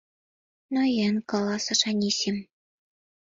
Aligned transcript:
—Ноен,— 0.73 1.15
каласыш 1.29 1.81
Анисим. 1.89 2.37